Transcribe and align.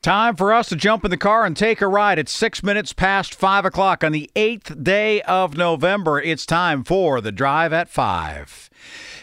Time 0.00 0.36
for 0.36 0.52
us 0.52 0.68
to 0.68 0.76
jump 0.76 1.04
in 1.04 1.10
the 1.10 1.16
car 1.16 1.44
and 1.44 1.56
take 1.56 1.80
a 1.80 1.88
ride. 1.88 2.20
It's 2.20 2.30
six 2.30 2.62
minutes 2.62 2.92
past 2.92 3.34
five 3.34 3.64
o'clock 3.64 4.04
on 4.04 4.12
the 4.12 4.30
eighth 4.36 4.84
day 4.84 5.20
of 5.22 5.56
November. 5.56 6.20
It's 6.20 6.46
time 6.46 6.84
for 6.84 7.20
the 7.20 7.32
drive 7.32 7.72
at 7.72 7.88
five. 7.88 8.67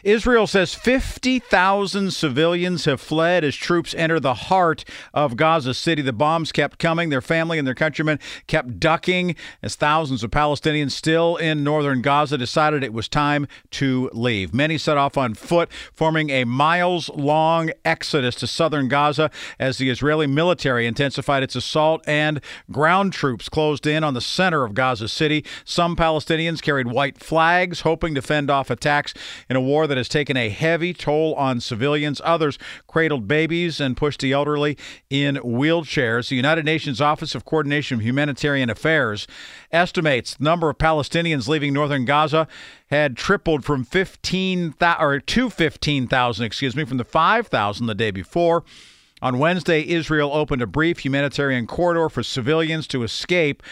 Israel 0.04 0.46
says 0.46 0.76
50,000 0.76 2.12
civilians 2.12 2.86
have 2.86 3.02
fled 3.02 3.44
as 3.44 3.56
troops 3.56 3.96
enter 3.98 4.20
the 4.20 4.36
heart 4.36 4.86
of 5.16 5.36
Gaza 5.36 5.74
City. 5.74 6.04
The 6.04 6.14
bombs 6.14 6.52
kept 6.52 6.78
coming. 6.78 7.10
Their 7.10 7.22
family 7.22 7.58
and 7.58 7.68
their 7.68 7.74
countrymen 7.74 8.20
kept 8.46 8.80
ducking 8.80 9.36
as 9.64 9.76
thousands 9.76 10.24
of 10.24 10.30
Palestinians 10.30 10.92
still 10.92 11.38
in 11.38 11.64
northern 11.64 12.04
Gaza 12.04 12.38
decided 12.38 12.84
it 12.84 12.94
was 12.94 13.08
time 13.08 13.48
to 13.72 14.12
leave. 14.14 14.54
Many 14.54 14.78
set 14.78 14.96
off 14.96 15.18
on 15.18 15.34
foot, 15.34 15.72
forming 15.92 16.30
a 16.30 16.44
miles 16.44 17.10
long 17.10 17.72
exodus 17.84 18.36
to 18.36 18.48
southern 18.48 18.88
Gaza 18.88 19.32
as 19.60 19.80
the 19.80 19.90
Israeli 19.90 20.28
military 20.28 20.86
intensified 20.86 21.42
its 21.42 21.56
assault 21.56 22.04
and 22.08 22.42
ground 22.72 23.14
troops 23.14 23.50
closed 23.50 23.88
in 23.88 24.04
on 24.04 24.14
the 24.14 24.22
center 24.22 24.64
of 24.64 24.76
Gaza 24.76 25.08
City. 25.08 25.44
Some 25.64 25.96
Palestinians 25.96 26.62
carried 26.62 26.88
white 26.88 27.18
flags, 27.18 27.82
hoping 27.82 28.14
to 28.14 28.22
fend 28.22 28.52
off 28.52 28.70
attacks 28.70 29.16
in 29.50 29.56
a 29.56 29.62
war 29.62 29.88
that 29.88 29.98
has 29.98 30.10
taken 30.10 30.38
a 30.38 30.50
heavy 30.50 30.94
toll 30.94 31.34
on 31.36 31.60
civilians. 31.60 32.22
Others 32.24 32.58
cradled 32.88 33.28
babies 33.28 33.80
and 33.80 33.98
pushed 33.98 34.22
the 34.22 34.32
elderly 34.32 34.78
in 35.10 35.36
wheelchairs. 35.38 36.30
The 36.30 36.36
United 36.36 36.66
Nations 36.66 37.02
Office 37.02 37.36
of 37.36 37.46
Coordination 37.46 38.00
of 38.00 38.06
Humanitarian 38.06 38.70
Affairs 38.70 39.28
estimates 39.72 40.36
the 40.36 40.44
number 40.44 40.70
of 40.70 40.78
Palestinians 40.78 41.48
leaving 41.48 41.74
northern 41.74 42.06
Gaza 42.06 42.48
had 42.88 43.18
tripled 43.18 43.66
from 43.66 43.84
15 43.84 44.76
or 45.00 45.20
to 45.20 45.50
15,000, 45.50 46.46
excuse 46.46 46.76
me, 46.76 46.86
from 46.86 46.98
the 46.98 47.04
5,000 47.04 47.86
the 47.88 47.96
day 47.96 48.12
before. 48.12 48.64
On 49.22 49.40
Wednesday, 49.40 49.88
Israel 49.88 50.32
opened 50.34 50.62
a 50.62 50.68
brief 50.68 51.00
humanitarian 51.00 51.68
corridor 51.68 52.10
for 52.10 52.22
civilians 52.22 52.86
to 52.88 53.04
escape 53.04 53.64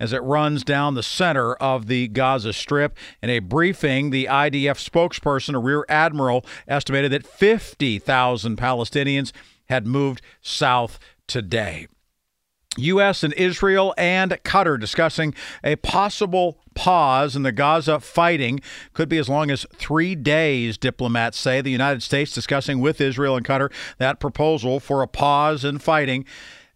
as 0.00 0.12
it 0.12 0.22
runs 0.22 0.64
down 0.64 0.94
the 0.94 1.02
center 1.02 1.54
of 1.54 1.86
the 1.86 2.08
Gaza 2.08 2.52
Strip. 2.52 2.96
In 3.22 3.30
a 3.30 3.38
briefing, 3.38 4.10
the 4.10 4.24
IDF 4.24 4.90
spokesperson, 4.90 5.54
a 5.54 5.58
rear 5.58 5.84
admiral, 5.88 6.44
estimated 6.66 7.12
that 7.12 7.26
50,000 7.26 8.56
Palestinians 8.56 9.30
had 9.66 9.86
moved 9.86 10.22
south 10.40 10.98
today. 11.28 11.86
U.S. 12.76 13.24
and 13.24 13.32
Israel 13.34 13.92
and 13.98 14.30
Qatar 14.44 14.78
discussing 14.78 15.34
a 15.64 15.76
possible 15.76 16.60
pause 16.74 17.34
in 17.34 17.42
the 17.42 17.52
Gaza 17.52 17.98
fighting. 17.98 18.60
Could 18.92 19.08
be 19.08 19.18
as 19.18 19.28
long 19.28 19.50
as 19.50 19.66
three 19.74 20.14
days, 20.14 20.78
diplomats 20.78 21.36
say. 21.36 21.60
The 21.60 21.70
United 21.70 22.02
States 22.02 22.32
discussing 22.32 22.80
with 22.80 23.00
Israel 23.00 23.36
and 23.36 23.44
Qatar 23.44 23.72
that 23.98 24.20
proposal 24.20 24.78
for 24.78 25.02
a 25.02 25.08
pause 25.08 25.64
in 25.64 25.78
fighting 25.78 26.24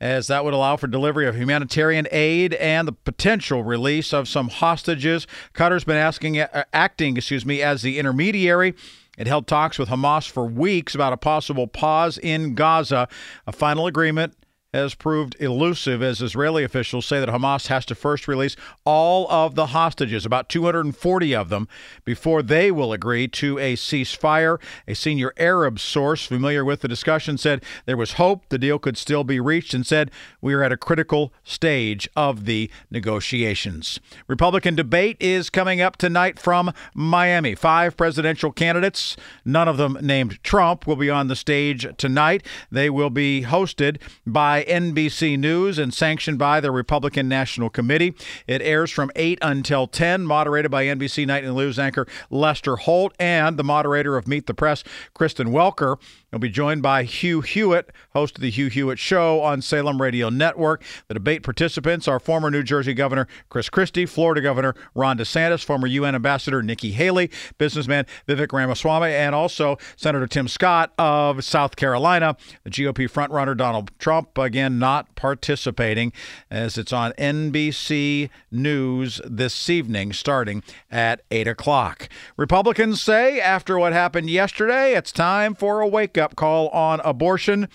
as 0.04 0.26
that 0.26 0.44
would 0.44 0.52
allow 0.52 0.76
for 0.76 0.86
delivery 0.86 1.26
of 1.26 1.34
humanitarian 1.34 2.06
aid 2.12 2.52
and 2.54 2.86
the 2.86 2.92
potential 2.92 3.64
release 3.64 4.12
of 4.12 4.28
some 4.28 4.48
hostages. 4.48 5.26
Qatar's 5.54 5.84
been 5.84 5.96
asking, 5.96 6.38
uh, 6.38 6.64
acting, 6.74 7.16
excuse 7.16 7.46
me, 7.46 7.62
as 7.62 7.80
the 7.80 7.98
intermediary. 7.98 8.74
It 9.16 9.26
held 9.26 9.46
talks 9.46 9.78
with 9.78 9.88
Hamas 9.88 10.28
for 10.28 10.44
weeks 10.44 10.94
about 10.94 11.14
a 11.14 11.16
possible 11.16 11.66
pause 11.66 12.18
in 12.18 12.54
Gaza. 12.54 13.08
A 13.46 13.52
final 13.52 13.86
agreement 13.86 14.34
has 14.74 14.94
proved 14.94 15.36
elusive 15.38 16.02
as 16.02 16.20
Israeli 16.20 16.64
officials 16.64 17.06
say 17.06 17.20
that 17.20 17.28
Hamas 17.28 17.68
has 17.68 17.86
to 17.86 17.94
first 17.94 18.26
release 18.26 18.56
all 18.84 19.30
of 19.30 19.54
the 19.54 19.66
hostages, 19.66 20.26
about 20.26 20.48
240 20.48 21.34
of 21.34 21.48
them, 21.48 21.68
before 22.04 22.42
they 22.42 22.72
will 22.72 22.92
agree 22.92 23.28
to 23.28 23.56
a 23.58 23.76
ceasefire. 23.76 24.60
A 24.88 24.94
senior 24.94 25.32
Arab 25.36 25.78
source 25.78 26.26
familiar 26.26 26.64
with 26.64 26.80
the 26.80 26.88
discussion 26.88 27.38
said 27.38 27.62
there 27.86 27.96
was 27.96 28.14
hope 28.14 28.48
the 28.48 28.58
deal 28.58 28.80
could 28.80 28.98
still 28.98 29.22
be 29.22 29.38
reached 29.38 29.74
and 29.74 29.86
said 29.86 30.10
we 30.40 30.52
are 30.54 30.62
at 30.64 30.72
a 30.72 30.76
critical 30.76 31.32
stage 31.44 32.08
of 32.16 32.44
the 32.44 32.68
negotiations. 32.90 34.00
Republican 34.26 34.74
debate 34.74 35.16
is 35.20 35.50
coming 35.50 35.80
up 35.80 35.96
tonight 35.96 36.36
from 36.36 36.72
Miami. 36.94 37.54
Five 37.54 37.96
presidential 37.96 38.50
candidates, 38.50 39.16
none 39.44 39.68
of 39.68 39.76
them 39.76 39.98
named 40.02 40.42
Trump, 40.42 40.84
will 40.84 40.96
be 40.96 41.10
on 41.10 41.28
the 41.28 41.36
stage 41.36 41.86
tonight. 41.96 42.44
They 42.72 42.90
will 42.90 43.10
be 43.10 43.42
hosted 43.42 44.00
by 44.26 44.63
NBC 44.64 45.38
News 45.38 45.78
and 45.78 45.92
sanctioned 45.92 46.38
by 46.38 46.60
the 46.60 46.70
Republican 46.70 47.28
National 47.28 47.70
Committee. 47.70 48.14
It 48.46 48.62
airs 48.62 48.90
from 48.90 49.10
8 49.16 49.38
until 49.42 49.86
10, 49.86 50.24
moderated 50.26 50.70
by 50.70 50.84
NBC 50.86 51.26
Nightly 51.26 51.52
News 51.52 51.78
anchor 51.78 52.06
Lester 52.30 52.76
Holt 52.76 53.14
and 53.18 53.56
the 53.56 53.64
moderator 53.64 54.16
of 54.16 54.28
Meet 54.28 54.46
the 54.46 54.54
Press, 54.54 54.84
Kristen 55.14 55.48
Welker. 55.48 55.98
He'll 56.30 56.40
be 56.40 56.48
joined 56.48 56.82
by 56.82 57.04
Hugh 57.04 57.42
Hewitt, 57.42 57.92
host 58.12 58.38
of 58.38 58.42
the 58.42 58.50
Hugh 58.50 58.66
Hewitt 58.68 58.98
Show 58.98 59.40
on 59.40 59.62
Salem 59.62 60.02
Radio 60.02 60.30
Network. 60.30 60.82
The 61.06 61.14
debate 61.14 61.44
participants 61.44 62.08
are 62.08 62.18
former 62.18 62.50
New 62.50 62.64
Jersey 62.64 62.92
Governor 62.92 63.28
Chris 63.50 63.68
Christie, 63.68 64.04
Florida 64.04 64.40
Governor 64.40 64.74
Ron 64.96 65.16
DeSantis, 65.16 65.64
former 65.64 65.86
UN 65.86 66.16
Ambassador 66.16 66.60
Nikki 66.60 66.90
Haley, 66.90 67.30
businessman 67.56 68.04
Vivek 68.26 68.52
Ramaswamy, 68.52 69.12
and 69.12 69.32
also 69.32 69.76
Senator 69.94 70.26
Tim 70.26 70.48
Scott 70.48 70.92
of 70.98 71.44
South 71.44 71.76
Carolina. 71.76 72.36
The 72.64 72.70
GOP 72.70 73.08
frontrunner 73.08 73.56
Donald 73.56 73.92
Trump, 74.00 74.36
uh, 74.36 74.48
again, 74.54 74.78
not 74.78 75.12
participating 75.16 76.12
as 76.48 76.78
it's 76.78 76.92
on 76.92 77.10
NBC 77.18 78.30
News 78.52 79.20
this 79.24 79.68
evening 79.68 80.12
starting 80.12 80.62
at 80.92 81.22
8 81.32 81.48
o'clock. 81.48 82.08
Republicans 82.36 83.02
say 83.02 83.40
after 83.40 83.76
what 83.76 83.92
happened 83.92 84.30
yesterday, 84.30 84.94
it's 84.94 85.10
time 85.10 85.56
for 85.56 85.80
a 85.80 85.88
wake 85.88 86.16
up 86.16 86.36
call 86.36 86.68
on 86.68 87.00
abortion. 87.00 87.68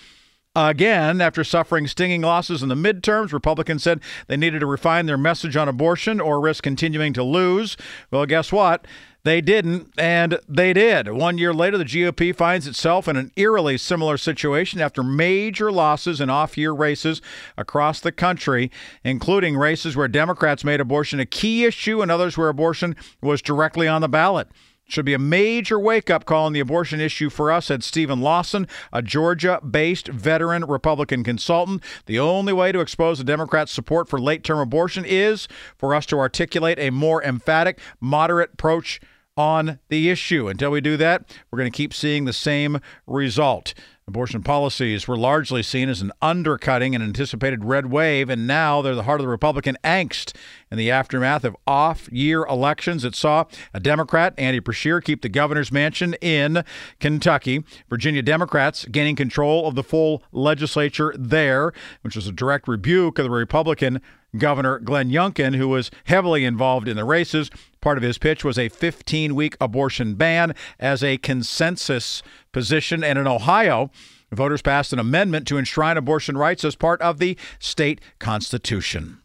Again, 0.56 1.20
after 1.20 1.44
suffering 1.44 1.86
stinging 1.86 2.22
losses 2.22 2.60
in 2.60 2.68
the 2.68 2.74
midterms, 2.74 3.32
Republicans 3.32 3.84
said 3.84 4.00
they 4.26 4.36
needed 4.36 4.58
to 4.60 4.66
refine 4.66 5.06
their 5.06 5.16
message 5.16 5.56
on 5.56 5.68
abortion 5.68 6.20
or 6.20 6.40
risk 6.40 6.64
continuing 6.64 7.12
to 7.12 7.22
lose. 7.22 7.76
Well, 8.10 8.26
guess 8.26 8.50
what? 8.50 8.84
They 9.22 9.40
didn't, 9.40 9.92
and 9.96 10.40
they 10.48 10.72
did. 10.72 11.12
One 11.12 11.38
year 11.38 11.54
later, 11.54 11.78
the 11.78 11.84
GOP 11.84 12.34
finds 12.34 12.66
itself 12.66 13.06
in 13.06 13.16
an 13.16 13.30
eerily 13.36 13.78
similar 13.78 14.16
situation 14.16 14.80
after 14.80 15.04
major 15.04 15.70
losses 15.70 16.20
in 16.20 16.30
off 16.30 16.58
year 16.58 16.72
races 16.72 17.22
across 17.56 18.00
the 18.00 18.10
country, 18.10 18.72
including 19.04 19.56
races 19.56 19.94
where 19.94 20.08
Democrats 20.08 20.64
made 20.64 20.80
abortion 20.80 21.20
a 21.20 21.26
key 21.26 21.64
issue 21.64 22.02
and 22.02 22.10
others 22.10 22.36
where 22.36 22.48
abortion 22.48 22.96
was 23.22 23.40
directly 23.40 23.86
on 23.86 24.00
the 24.00 24.08
ballot. 24.08 24.48
Should 24.90 25.04
be 25.04 25.14
a 25.14 25.20
major 25.20 25.78
wake 25.78 26.10
up 26.10 26.24
call 26.24 26.46
on 26.46 26.52
the 26.52 26.58
abortion 26.58 27.00
issue 27.00 27.30
for 27.30 27.52
us, 27.52 27.66
said 27.66 27.84
Stephen 27.84 28.20
Lawson, 28.20 28.66
a 28.92 29.00
Georgia 29.00 29.60
based 29.60 30.08
veteran 30.08 30.64
Republican 30.64 31.22
consultant. 31.22 31.84
The 32.06 32.18
only 32.18 32.52
way 32.52 32.72
to 32.72 32.80
expose 32.80 33.18
the 33.18 33.24
Democrats' 33.24 33.70
support 33.70 34.08
for 34.08 34.20
late 34.20 34.42
term 34.42 34.58
abortion 34.58 35.04
is 35.04 35.46
for 35.78 35.94
us 35.94 36.06
to 36.06 36.18
articulate 36.18 36.80
a 36.80 36.90
more 36.90 37.22
emphatic, 37.22 37.78
moderate 38.00 38.54
approach 38.54 39.00
on 39.40 39.78
the 39.88 40.10
issue. 40.10 40.48
Until 40.48 40.70
we 40.70 40.82
do 40.82 40.98
that, 40.98 41.34
we're 41.50 41.58
going 41.58 41.72
to 41.72 41.76
keep 41.76 41.94
seeing 41.94 42.26
the 42.26 42.32
same 42.32 42.78
result. 43.06 43.72
Abortion 44.06 44.42
policies 44.42 45.08
were 45.08 45.16
largely 45.16 45.62
seen 45.62 45.88
as 45.88 46.02
an 46.02 46.12
undercutting 46.20 46.94
an 46.94 47.00
anticipated 47.00 47.64
red 47.64 47.86
wave, 47.86 48.28
and 48.28 48.46
now 48.46 48.82
they're 48.82 48.94
the 48.94 49.04
heart 49.04 49.20
of 49.20 49.24
the 49.24 49.30
Republican 49.30 49.78
angst. 49.82 50.36
In 50.70 50.76
the 50.76 50.90
aftermath 50.90 51.44
of 51.44 51.56
off 51.66 52.06
year 52.12 52.44
elections, 52.44 53.02
that 53.02 53.14
saw 53.14 53.44
a 53.72 53.80
Democrat, 53.80 54.34
Andy 54.36 54.60
Beshear, 54.60 55.02
keep 55.02 55.22
the 55.22 55.28
governor's 55.30 55.72
mansion 55.72 56.14
in 56.14 56.64
Kentucky. 56.98 57.64
Virginia 57.88 58.20
Democrats 58.20 58.84
gaining 58.86 59.16
control 59.16 59.66
of 59.66 59.74
the 59.74 59.84
full 59.84 60.22
legislature 60.32 61.14
there, 61.16 61.72
which 62.02 62.16
was 62.16 62.26
a 62.26 62.32
direct 62.32 62.68
rebuke 62.68 63.18
of 63.18 63.24
the 63.24 63.30
Republican 63.30 64.02
Governor 64.36 64.78
Glenn 64.80 65.10
Youngkin, 65.10 65.56
who 65.56 65.68
was 65.68 65.90
heavily 66.04 66.44
involved 66.44 66.88
in 66.88 66.96
the 66.96 67.04
races. 67.04 67.50
Part 67.80 67.96
of 67.96 68.02
his 68.02 68.18
pitch 68.18 68.44
was 68.44 68.58
a 68.58 68.68
15 68.68 69.34
week 69.34 69.56
abortion 69.60 70.14
ban 70.14 70.54
as 70.78 71.02
a 71.02 71.16
consensus 71.18 72.22
position. 72.52 73.02
And 73.02 73.18
in 73.18 73.26
Ohio, 73.26 73.90
voters 74.30 74.62
passed 74.62 74.92
an 74.92 74.98
amendment 74.98 75.46
to 75.48 75.58
enshrine 75.58 75.96
abortion 75.96 76.36
rights 76.36 76.64
as 76.64 76.76
part 76.76 77.00
of 77.00 77.18
the 77.18 77.36
state 77.58 78.00
constitution. 78.18 79.20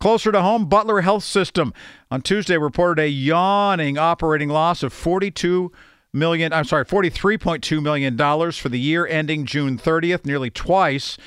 Closer 0.00 0.30
to 0.32 0.42
home, 0.42 0.66
Butler 0.66 1.00
Health 1.00 1.24
System 1.24 1.74
on 2.10 2.22
Tuesday 2.22 2.56
reported 2.56 3.02
a 3.02 3.08
yawning 3.08 3.98
operating 3.98 4.48
loss 4.48 4.82
of 4.82 4.92
42 4.92 5.72
million, 6.12 6.52
I'm 6.52 6.64
sorry, 6.64 6.84
43.2 6.84 7.82
million 7.82 8.16
dollars 8.16 8.56
for 8.56 8.68
the 8.68 8.78
year 8.78 9.06
ending 9.06 9.44
June 9.44 9.76
30th, 9.76 10.24
nearly 10.24 10.50
twice 10.50 11.18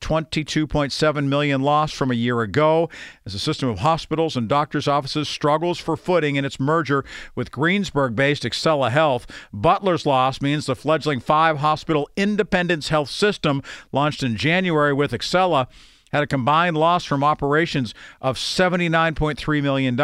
the 0.00 0.06
22.7 0.06 1.28
million 1.28 1.62
loss 1.62 1.92
from 1.92 2.10
a 2.10 2.14
year 2.14 2.40
ago 2.40 2.88
as 3.24 3.32
the 3.32 3.38
system 3.38 3.68
of 3.68 3.80
hospitals 3.80 4.36
and 4.36 4.48
doctors' 4.48 4.88
offices 4.88 5.28
struggles 5.28 5.78
for 5.78 5.96
footing 5.96 6.36
in 6.36 6.44
its 6.44 6.60
merger 6.60 7.04
with 7.34 7.50
Greensburg-based 7.50 8.42
Excela 8.42 8.90
Health. 8.90 9.26
Butler's 9.52 10.06
loss 10.06 10.40
means 10.40 10.66
the 10.66 10.76
fledgling 10.76 11.20
five-hospital 11.20 12.08
Independence 12.16 12.88
Health 12.88 13.10
System 13.10 13.62
launched 13.92 14.22
in 14.22 14.36
January 14.36 14.92
with 14.92 15.12
Excella 15.12 15.68
had 16.12 16.22
a 16.22 16.26
combined 16.26 16.76
loss 16.76 17.04
from 17.04 17.24
operations 17.24 17.92
of 18.20 18.36
$79.3 18.36 19.62
million 19.62 19.96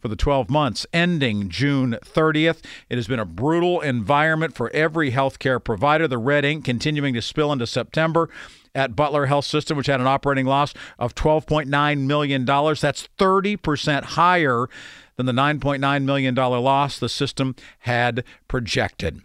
for 0.00 0.08
the 0.08 0.16
12 0.16 0.50
months 0.50 0.86
ending 0.92 1.48
June 1.48 1.98
30th. 2.04 2.64
It 2.88 2.96
has 2.96 3.06
been 3.06 3.20
a 3.20 3.24
brutal 3.24 3.80
environment 3.80 4.54
for 4.54 4.70
every 4.70 5.12
healthcare 5.12 5.62
provider. 5.62 6.08
The 6.08 6.18
red 6.18 6.44
ink 6.44 6.64
continuing 6.64 7.14
to 7.14 7.22
spill 7.22 7.52
into 7.52 7.66
September 7.66 8.28
at 8.74 8.94
Butler 8.96 9.26
Health 9.26 9.44
System, 9.44 9.76
which 9.76 9.88
had 9.88 10.00
an 10.00 10.06
operating 10.06 10.46
loss 10.46 10.74
of 10.98 11.14
$12.9 11.14 11.98
million. 12.00 12.44
That's 12.44 13.08
30% 13.18 14.02
higher 14.02 14.68
than 15.16 15.26
the 15.26 15.32
$9.9 15.32 16.04
million 16.04 16.34
loss 16.34 16.98
the 16.98 17.08
system 17.08 17.54
had 17.80 18.24
projected. 18.48 19.22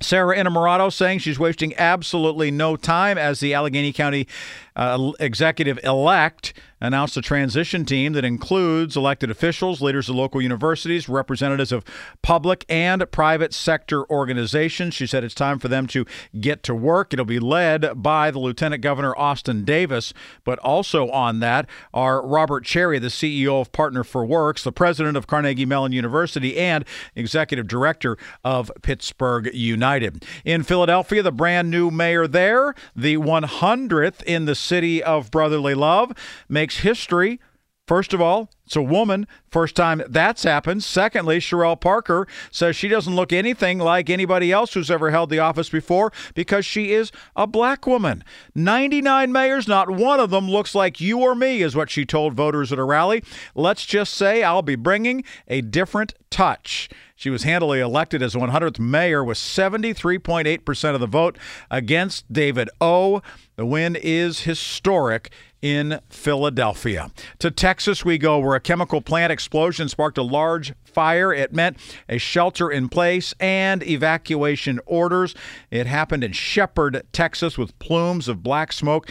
Sara 0.00 0.36
Innamorato 0.36 0.92
saying 0.92 1.20
she's 1.20 1.38
wasting 1.38 1.74
absolutely 1.76 2.50
no 2.50 2.76
time 2.76 3.16
as 3.16 3.40
the 3.40 3.54
Allegheny 3.54 3.92
County 3.92 4.26
uh, 4.76 5.12
executive 5.18 5.80
elect 5.82 6.52
announced 6.80 7.16
a 7.16 7.22
transition 7.22 7.84
team 7.84 8.12
that 8.12 8.24
includes 8.24 8.96
elected 8.96 9.30
officials, 9.30 9.80
leaders 9.80 10.08
of 10.08 10.14
local 10.14 10.42
universities, 10.42 11.08
representatives 11.08 11.72
of 11.72 11.84
public 12.22 12.64
and 12.68 13.10
private 13.10 13.54
sector 13.54 14.08
organizations. 14.10 14.94
She 14.94 15.06
said 15.06 15.24
it's 15.24 15.34
time 15.34 15.58
for 15.58 15.68
them 15.68 15.86
to 15.88 16.04
get 16.38 16.62
to 16.64 16.74
work. 16.74 17.12
It'll 17.12 17.24
be 17.24 17.38
led 17.38 18.02
by 18.02 18.30
the 18.30 18.38
Lieutenant 18.38 18.82
Governor 18.82 19.16
Austin 19.16 19.64
Davis, 19.64 20.12
but 20.44 20.58
also 20.58 21.08
on 21.10 21.40
that 21.40 21.66
are 21.94 22.26
Robert 22.26 22.64
Cherna, 22.64 23.00
the 23.00 23.08
CEO 23.08 23.60
of 23.60 23.72
Partner 23.72 24.04
for 24.04 24.26
Works, 24.26 24.62
the 24.62 24.72
president 24.72 25.16
of 25.16 25.26
Carnegie 25.26 25.66
Mellon 25.66 25.92
University, 25.92 26.58
and 26.58 26.84
executive 27.14 27.66
director 27.66 28.18
of 28.44 28.70
Pittsburgh 28.82 29.48
United. 29.54 30.24
In 30.44 30.62
Philadelphia, 30.62 31.22
the 31.22 31.32
brand 31.32 31.70
new 31.70 31.90
mayor 31.90 32.26
there, 32.26 32.74
the 32.94 33.16
100th 33.16 34.22
in 34.24 34.44
the 34.44 34.54
city 34.66 35.02
of 35.02 35.30
brotherly 35.30 35.74
love, 35.74 36.12
makes 36.48 36.78
history. 36.78 37.40
First 37.86 38.12
of 38.12 38.20
all, 38.20 38.50
it's 38.66 38.76
a 38.76 38.82
woman. 38.82 39.28
First 39.48 39.76
time 39.76 40.02
that's 40.08 40.42
happened. 40.42 40.82
Secondly, 40.82 41.38
Cherelle 41.38 41.80
Parker 41.80 42.26
says 42.50 42.74
she 42.74 42.88
doesn't 42.88 43.14
look 43.14 43.32
anything 43.32 43.78
like 43.78 44.10
anybody 44.10 44.50
else 44.50 44.74
who's 44.74 44.90
ever 44.90 45.12
held 45.12 45.30
the 45.30 45.38
office 45.38 45.68
before 45.68 46.12
because 46.34 46.66
she 46.66 46.92
is 46.92 47.12
a 47.36 47.46
black 47.46 47.86
woman. 47.86 48.24
99 48.56 49.30
mayors, 49.30 49.68
not 49.68 49.88
one 49.88 50.18
of 50.18 50.30
them 50.30 50.50
looks 50.50 50.74
like 50.74 51.00
you 51.00 51.20
or 51.20 51.36
me, 51.36 51.62
is 51.62 51.76
what 51.76 51.90
she 51.90 52.04
told 52.04 52.34
voters 52.34 52.72
at 52.72 52.78
a 52.78 52.84
rally. 52.84 53.22
Let's 53.54 53.86
just 53.86 54.14
say 54.14 54.42
I'll 54.42 54.62
be 54.62 54.74
bringing 54.74 55.22
a 55.46 55.60
different 55.60 56.14
touch. 56.28 56.90
She 57.14 57.30
was 57.30 57.44
handily 57.44 57.80
elected 57.80 58.20
as 58.20 58.34
100th 58.34 58.78
mayor 58.78 59.24
with 59.24 59.38
73.8% 59.38 60.94
of 60.94 61.00
the 61.00 61.06
vote 61.06 61.38
against 61.70 62.30
David 62.30 62.68
O. 62.78 63.22
The 63.54 63.64
win 63.64 63.96
is 63.96 64.40
historic 64.40 65.30
in 65.66 65.98
Philadelphia. 66.08 67.10
To 67.40 67.50
Texas 67.50 68.04
we 68.04 68.18
go, 68.18 68.38
where 68.38 68.54
a 68.54 68.60
chemical 68.60 69.00
plant 69.00 69.32
explosion 69.32 69.88
sparked 69.88 70.16
a 70.16 70.22
large 70.22 70.72
fire. 70.84 71.32
It 71.32 71.52
meant 71.52 71.76
a 72.08 72.18
shelter 72.18 72.70
in 72.70 72.88
place 72.88 73.34
and 73.40 73.82
evacuation 73.82 74.78
orders. 74.86 75.34
It 75.72 75.88
happened 75.88 76.22
in 76.22 76.30
Shepherd, 76.32 77.02
Texas, 77.12 77.58
with 77.58 77.76
plumes 77.80 78.28
of 78.28 78.44
black 78.44 78.72
smoke 78.72 79.10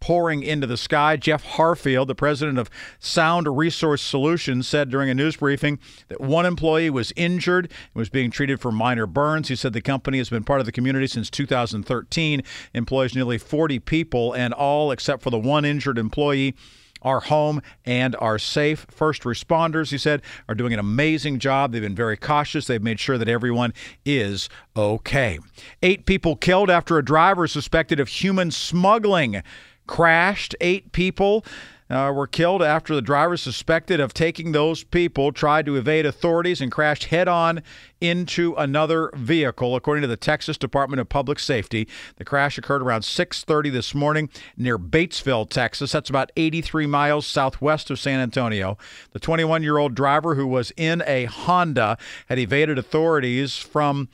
pouring 0.00 0.42
into 0.42 0.66
the 0.66 0.76
sky. 0.76 1.16
Jeff 1.16 1.44
Harfield, 1.44 2.08
the 2.08 2.14
president 2.14 2.58
of 2.58 2.70
Sound 2.98 3.56
Resource 3.56 4.02
Solutions, 4.02 4.66
said 4.66 4.90
during 4.90 5.10
a 5.10 5.14
news 5.14 5.36
briefing 5.36 5.78
that 6.08 6.20
one 6.20 6.46
employee 6.46 6.90
was 6.90 7.12
injured 7.16 7.66
and 7.66 7.94
was 7.94 8.08
being 8.08 8.30
treated 8.30 8.60
for 8.60 8.70
minor 8.70 9.06
burns. 9.06 9.48
He 9.48 9.56
said 9.56 9.72
the 9.72 9.80
company 9.80 10.18
has 10.18 10.30
been 10.30 10.44
part 10.44 10.60
of 10.60 10.66
the 10.66 10.72
community 10.72 11.06
since 11.06 11.30
2013, 11.30 12.42
employs 12.74 13.14
nearly 13.14 13.38
40 13.38 13.78
people, 13.80 14.32
and 14.32 14.52
all 14.54 14.90
except 14.90 15.22
for 15.22 15.30
the 15.30 15.38
one 15.38 15.64
injured 15.64 15.98
employee 15.98 16.54
are 17.02 17.20
home 17.20 17.62
and 17.84 18.16
are 18.18 18.38
safe. 18.38 18.86
First 18.90 19.22
responders, 19.22 19.90
he 19.90 19.98
said, 19.98 20.22
are 20.48 20.54
doing 20.54 20.72
an 20.72 20.78
amazing 20.78 21.38
job. 21.38 21.72
They've 21.72 21.82
been 21.82 21.94
very 21.94 22.16
cautious. 22.16 22.66
They've 22.66 22.82
made 22.82 22.98
sure 22.98 23.16
that 23.16 23.28
everyone 23.28 23.72
is 24.04 24.48
okay. 24.76 25.38
Eight 25.82 26.04
people 26.04 26.36
killed 26.36 26.68
after 26.68 26.98
a 26.98 27.04
driver 27.04 27.46
suspected 27.46 28.00
of 28.00 28.08
human 28.08 28.50
smuggling 28.50 29.42
crashed. 29.86 30.54
Eight 30.60 30.92
people 30.92 31.44
uh, 31.88 32.12
were 32.14 32.26
killed 32.26 32.62
after 32.62 32.94
the 32.94 33.02
driver 33.02 33.36
suspected 33.36 34.00
of 34.00 34.12
taking 34.12 34.52
those 34.52 34.82
people 34.82 35.32
tried 35.32 35.66
to 35.66 35.76
evade 35.76 36.04
authorities 36.04 36.60
and 36.60 36.72
crashed 36.72 37.04
head 37.04 37.28
on 37.28 37.62
into 38.00 38.54
another 38.56 39.10
vehicle 39.14 39.76
according 39.76 40.02
to 40.02 40.08
the 40.08 40.16
Texas 40.16 40.58
Department 40.58 41.00
of 41.00 41.08
Public 41.08 41.38
Safety 41.38 41.86
the 42.16 42.24
crash 42.24 42.58
occurred 42.58 42.82
around 42.82 43.02
6:30 43.02 43.70
this 43.70 43.94
morning 43.94 44.28
near 44.56 44.78
Batesville 44.78 45.48
Texas 45.48 45.92
that's 45.92 46.10
about 46.10 46.32
83 46.36 46.86
miles 46.86 47.26
southwest 47.26 47.90
of 47.90 47.98
San 47.98 48.20
Antonio 48.20 48.76
the 49.12 49.20
21-year-old 49.20 49.94
driver 49.94 50.34
who 50.34 50.46
was 50.46 50.72
in 50.76 51.02
a 51.06 51.24
Honda 51.26 51.96
had 52.28 52.38
evaded 52.38 52.78
authorities 52.78 53.56
from 53.56 54.08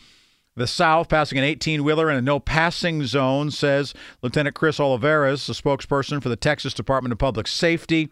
the 0.54 0.66
South 0.66 1.08
passing 1.08 1.38
an 1.38 1.44
18 1.44 1.82
wheeler 1.82 2.10
in 2.10 2.16
a 2.16 2.22
no 2.22 2.38
passing 2.38 3.04
zone, 3.06 3.50
says 3.50 3.94
Lieutenant 4.20 4.54
Chris 4.54 4.78
Olivarez, 4.78 5.46
the 5.46 5.54
spokesperson 5.54 6.22
for 6.22 6.28
the 6.28 6.37
Texas 6.37 6.75
Department 6.75 7.12
of 7.12 7.19
Public 7.19 7.46
Safety. 7.46 8.10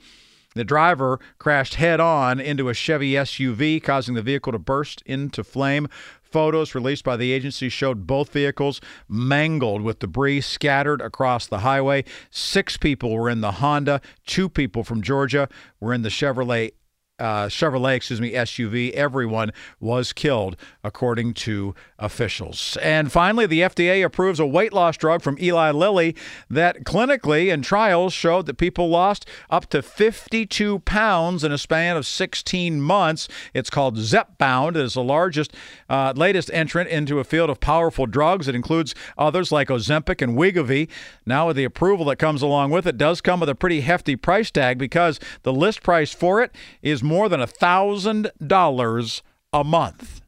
The 0.54 0.64
driver 0.64 1.20
crashed 1.38 1.74
head 1.74 2.00
on 2.00 2.40
into 2.40 2.68
a 2.68 2.74
Chevy 2.74 3.12
SUV, 3.12 3.80
causing 3.80 4.14
the 4.14 4.22
vehicle 4.22 4.52
to 4.52 4.58
burst 4.58 5.02
into 5.06 5.44
flame. 5.44 5.86
Photos 6.22 6.74
released 6.74 7.04
by 7.04 7.16
the 7.16 7.32
agency 7.32 7.68
showed 7.68 8.06
both 8.06 8.32
vehicles 8.32 8.80
mangled 9.08 9.82
with 9.82 9.98
debris 9.98 10.40
scattered 10.40 11.00
across 11.00 11.46
the 11.46 11.58
highway. 11.58 12.04
Six 12.30 12.76
people 12.76 13.12
were 13.12 13.28
in 13.28 13.42
the 13.42 13.52
Honda, 13.52 14.00
two 14.26 14.48
people 14.48 14.82
from 14.82 15.02
Georgia 15.02 15.48
were 15.78 15.92
in 15.92 16.02
the 16.02 16.08
Chevrolet 16.08 16.72
uh, 17.20 17.46
Chevrolet, 17.46 17.96
excuse 17.96 18.20
me, 18.20 18.32
SUV. 18.32 18.92
Everyone 18.92 19.52
was 19.78 20.12
killed, 20.12 20.56
according 20.82 21.34
to 21.34 21.74
officials. 21.98 22.76
And 22.82 23.12
finally, 23.12 23.46
the 23.46 23.60
FDA 23.60 24.04
approves 24.04 24.40
a 24.40 24.46
weight 24.46 24.72
loss 24.72 24.96
drug 24.96 25.22
from 25.22 25.38
Eli 25.40 25.70
Lilly 25.70 26.16
that 26.48 26.84
clinically 26.84 27.52
in 27.52 27.62
trials 27.62 28.12
showed 28.12 28.46
that 28.46 28.54
people 28.54 28.88
lost 28.88 29.26
up 29.50 29.68
to 29.70 29.82
52 29.82 30.80
pounds 30.80 31.44
in 31.44 31.52
a 31.52 31.58
span 31.58 31.96
of 31.96 32.06
16 32.06 32.80
months. 32.80 33.28
It's 33.52 33.70
called 33.70 33.96
Zepbound. 33.98 34.70
It 34.70 34.76
is 34.76 34.94
the 34.94 35.04
largest, 35.04 35.54
uh, 35.88 36.14
latest 36.16 36.50
entrant 36.52 36.88
into 36.88 37.18
a 37.18 37.24
field 37.24 37.50
of 37.50 37.60
powerful 37.60 38.06
drugs. 38.06 38.48
It 38.48 38.54
includes 38.54 38.94
others 39.18 39.52
like 39.52 39.68
Ozempic 39.68 40.22
and 40.22 40.36
Wegovy. 40.36 40.88
Now, 41.26 41.48
with 41.48 41.56
the 41.56 41.64
approval 41.64 42.06
that 42.06 42.16
comes 42.16 42.42
along 42.42 42.70
with 42.70 42.86
it, 42.86 42.96
does 42.96 43.20
come 43.20 43.40
with 43.40 43.48
a 43.48 43.54
pretty 43.54 43.82
hefty 43.82 44.16
price 44.16 44.50
tag 44.50 44.78
because 44.78 45.20
the 45.42 45.52
list 45.52 45.82
price 45.82 46.12
for 46.12 46.42
it 46.42 46.54
is 46.82 47.02
more 47.10 47.28
than 47.28 47.40
$1,000 47.40 49.22
a 49.52 49.64
month. 49.64 50.20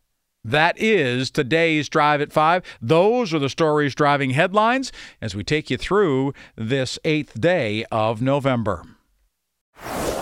That 0.45 0.75
is 0.77 1.31
today's 1.31 1.89
Drive 1.89 2.21
at 2.21 2.33
5. 2.33 2.79
Those 2.83 3.33
are 3.33 3.39
the 3.39 3.49
stories 3.49 3.95
driving 3.95 4.31
headlines 4.31 4.91
as 5.21 5.37
we 5.37 5.45
take 5.45 5.71
you 5.71 5.77
through 5.77 6.35
this 6.57 6.99
eighth 7.05 7.41
day 7.41 7.85
of 7.93 8.21
November. 8.21 8.83